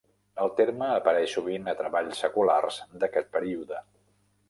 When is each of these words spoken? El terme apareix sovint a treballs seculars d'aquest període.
El 0.45 0.51
terme 0.59 0.87
apareix 0.93 1.35
sovint 1.37 1.69
a 1.73 1.77
treballs 1.83 2.25
seculars 2.25 2.83
d'aquest 3.05 3.35
període. 3.39 3.89